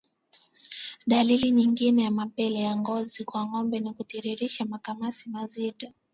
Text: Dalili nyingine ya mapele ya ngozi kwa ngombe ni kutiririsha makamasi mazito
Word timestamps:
Dalili 1.07 1.51
nyingine 1.51 2.03
ya 2.03 2.11
mapele 2.11 2.59
ya 2.59 2.75
ngozi 2.77 3.23
kwa 3.23 3.45
ngombe 3.45 3.79
ni 3.79 3.93
kutiririsha 3.93 4.65
makamasi 4.65 5.29
mazito 5.29 5.91